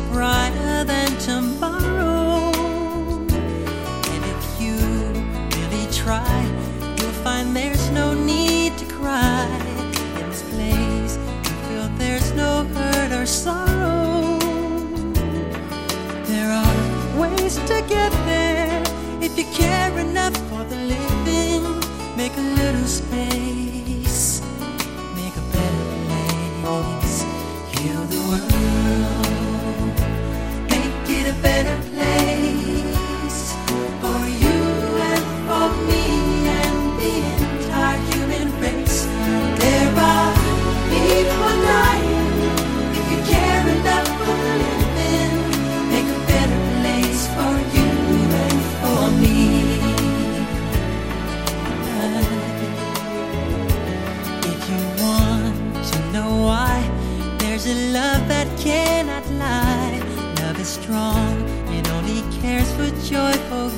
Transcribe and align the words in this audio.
Brighter 0.00 0.84
than 0.84 1.08
tomorrow. 1.18 1.41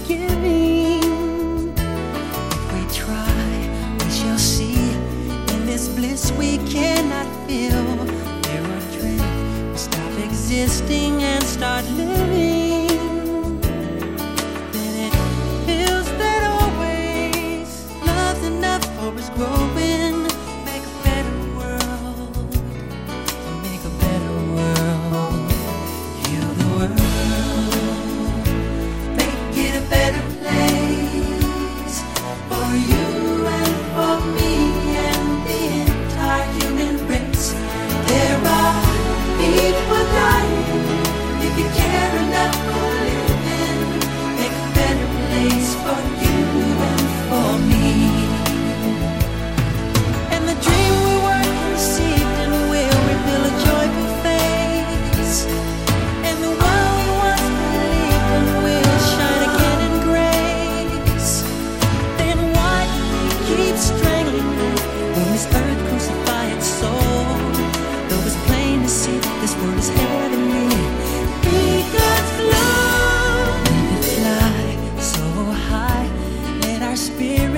Giving. 0.07 1.73
If 1.77 2.73
we 2.73 2.95
try, 2.95 3.97
we 3.99 4.11
shall 4.11 4.39
see. 4.39 4.75
In 5.55 5.67
this 5.67 5.89
bliss 5.89 6.33
we 6.33 6.59
cannot 6.69 7.27
feel. 7.47 7.85
There 8.43 8.63
are 8.63 8.85
dreams, 8.93 9.73
we 9.73 9.77
stop 9.77 10.19
existing 10.19 11.23
and 11.23 11.43
start 11.45 11.85
living. 11.91 12.14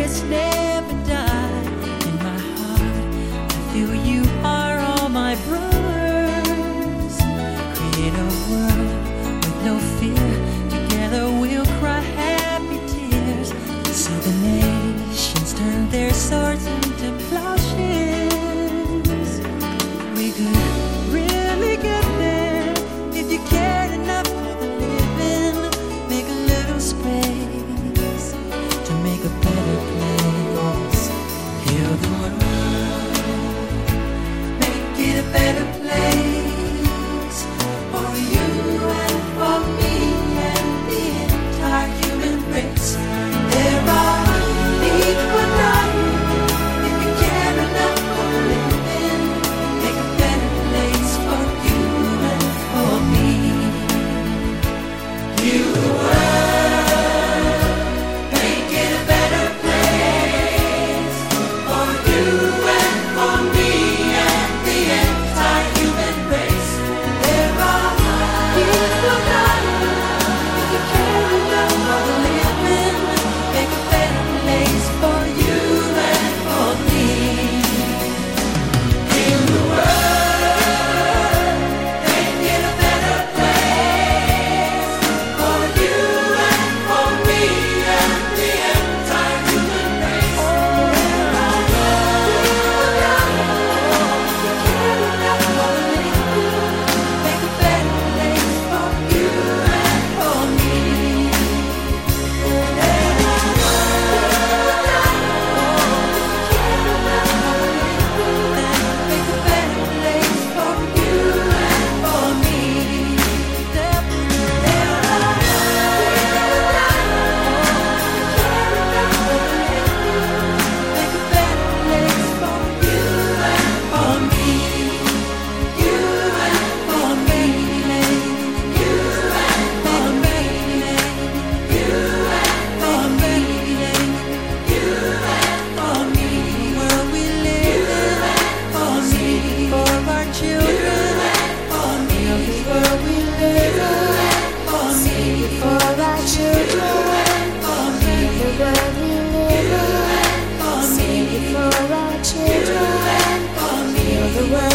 listening. 0.07 0.66
better 35.37 35.65
place. 35.81 36.06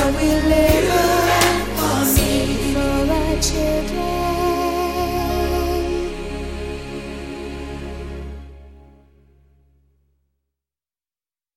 when 0.01 0.15
we 0.15 0.49
live. 0.49 1.10